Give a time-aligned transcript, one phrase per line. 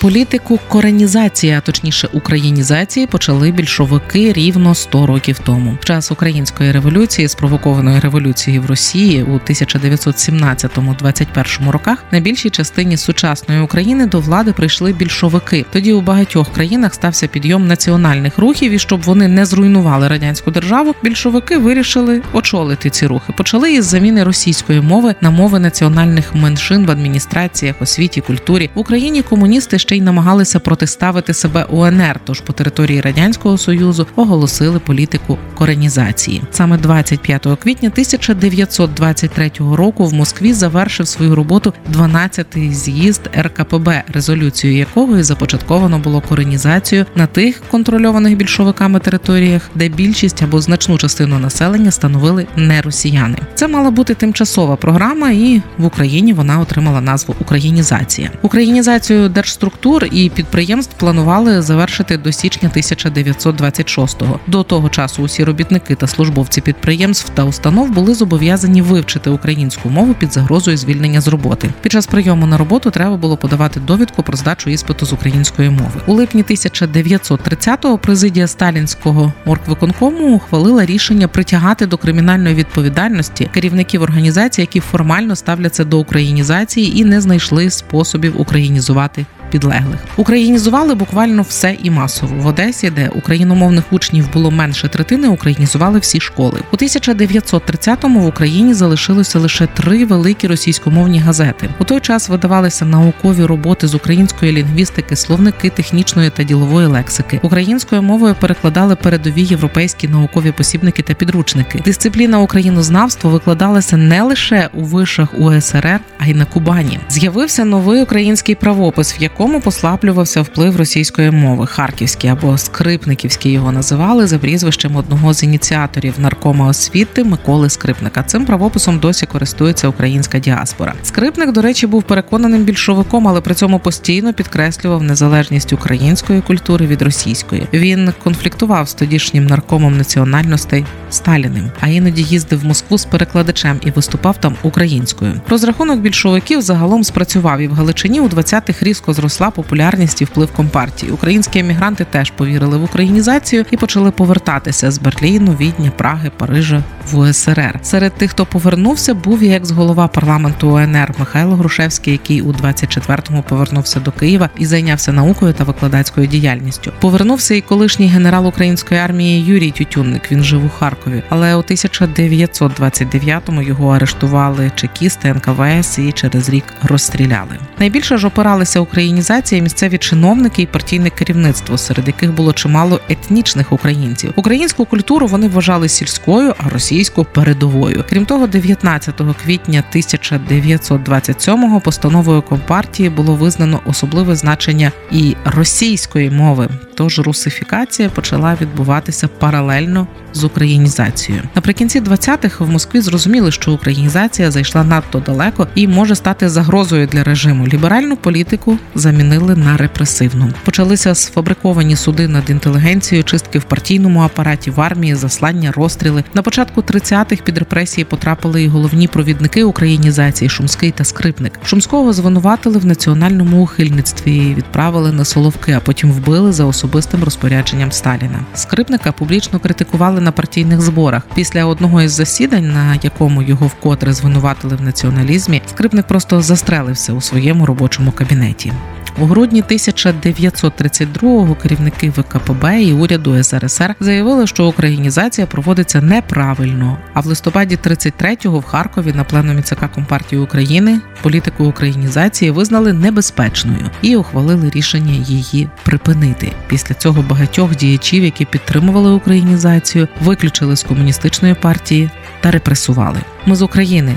[0.00, 5.78] Політику коренізації, а точніше українізації, почали більшовики рівно 100 років тому.
[5.80, 13.60] В час української революції, спровокованої революцією в Росії у 1917-21 роках, на більшій частині сучасної
[13.60, 15.64] України до влади прийшли більшовики.
[15.72, 20.94] Тоді у багатьох країнах стався підйом національних рухів, і щоб вони не зруйнували радянську державу,
[21.02, 23.32] більшовики вирішили очолити ці рухи.
[23.36, 29.22] Почали із заміни російської мови на мови національних меншин в адміністраціях, освіті, культурі в Україні.
[29.22, 36.42] Комуністи ще й намагалися протиставити себе УНР, тож по території радянського союзу оголосили політику коренізації.
[36.50, 45.18] Саме 25 квітня 1923 року в Москві завершив свою роботу 12-й з'їзд РКПБ, резолюцією якого
[45.18, 51.90] і започатковано було коренізацію на тих контрольованих більшовиками територіях, де більшість або значну частину населення
[51.90, 53.38] становили не росіяни.
[53.54, 58.30] Це мала бути тимчасова програма, і в Україні вона отримала назву Українізація.
[58.42, 64.40] Українізацію держструктур структур і підприємств планували завершити до січня 1926-го.
[64.46, 70.14] До того часу усі робітники та службовці підприємств та установ були зобов'язані вивчити українську мову
[70.14, 71.70] під загрозою звільнення з роботи.
[71.80, 76.00] Під час прийому на роботу треба було подавати довідку про здачу іспиту з української мови.
[76.06, 84.80] У липні 1930-го президія сталінського оргвиконкому ухвалила рішення притягати до кримінальної відповідальності керівників організацій, які
[84.80, 89.98] формально ставляться до українізації і не знайшли способів українізувати підлеглих.
[90.16, 95.28] Українізували буквально все і масово в Одесі, де україномовних учнів було менше третини.
[95.28, 96.60] Українізували всі школи.
[96.72, 101.68] У 1930-му в Україні залишилося лише три великі російськомовні газети.
[101.78, 107.40] У той час видавалися наукові роботи з української лінгвістики, словники технічної та ділової лексики.
[107.42, 111.82] Українською мовою перекладали передові європейські наукові посібники та підручники.
[111.84, 117.00] Дисципліна українознавства викладалася не лише у вишах УСРР, а й на Кубані.
[117.08, 123.72] З'явився новий український правопис, в якому якому послаблювався вплив російської мови харківський або скрипниківський його
[123.72, 128.22] називали за прізвищем одного з ініціаторів наркома освіти Миколи Скрипника.
[128.22, 130.94] Цим правописом досі користується українська діаспора.
[131.02, 137.02] Скрипник, до речі, був переконаним більшовиком, але при цьому постійно підкреслював незалежність української культури від
[137.02, 137.66] російської.
[137.72, 143.90] Він конфліктував з тодішнім наркомом національностей Сталіним, а іноді їздив в Москву з перекладачем і
[143.90, 145.40] виступав там українською.
[145.48, 150.52] Розрахунок більшовиків загалом спрацював і в Галичині у 20-х різко зростав зросла популярність і вплив
[150.52, 151.12] компартії.
[151.12, 157.18] Українські емігранти теж повірили в українізацію і почали повертатися з Берліну, Відня, Праги, Парижа в
[157.18, 157.78] УСРР.
[157.82, 164.00] Серед тих, хто повернувся, був і екс-голова парламенту УНР Михайло Грушевський, який у 24-му повернувся
[164.00, 166.92] до Києва і зайнявся наукою та викладацькою діяльністю.
[167.00, 170.32] Повернувся і колишній генерал української армії Юрій Тютюнник.
[170.32, 177.58] Він жив у Харкові, але у 1929-му його арештували чекісти НКВС і через рік розстріляли.
[177.78, 183.72] Найбільше ж опиралися Україні організація, місцеві чиновники і партійне керівництво, серед яких було чимало етнічних
[183.72, 184.32] українців.
[184.36, 188.04] Українську культуру вони вважали сільською, а російську передовою.
[188.08, 196.68] Крім того, 19 квітня 1927-го постановою компартії було визнано особливе значення і російської мови.
[196.94, 200.06] Тож русифікація почала відбуватися паралельно
[200.38, 201.44] з українізацією.
[201.54, 207.24] Наприкінці 20-х в Москві зрозуміли, що українізація зайшла надто далеко і може стати загрозою для
[207.24, 207.66] режиму.
[207.66, 210.52] Ліберальну політику замінили на репресивну.
[210.64, 216.24] Почалися сфабриковані суди над інтелігенцією, чистки в партійному апараті, в армії, заслання, розстріли.
[216.34, 221.52] На початку 30-х під репресії потрапили і головні провідники українізації Шумський та Скрипник.
[221.64, 227.92] Шумського звинуватили в національному ухильництві і відправили на Соловки, а потім вбили за особистим розпорядженням
[227.92, 228.40] Сталіна.
[228.54, 231.22] Скрипника публічно критикували на партійних зборах.
[231.34, 237.20] Після одного із засідань, на якому його вкотре звинуватили в націоналізмі, скрипник просто застрелився у
[237.20, 238.72] своєму робочому кабінеті.
[239.20, 246.98] У грудні 1932-го керівники ВКПБ і уряду СРСР заявили, що українізація проводиться неправильно.
[247.14, 253.90] А в листопаді 33-го в Харкові на пленумі ЦК Компартії України політику українізації визнали небезпечною
[254.02, 256.52] і ухвалили рішення її припинити.
[256.66, 262.10] Після цього багатьох діячів, які підтримували українізацію, виключили з комуністичної партії
[262.40, 263.18] та репресували.
[263.46, 264.16] Ми з України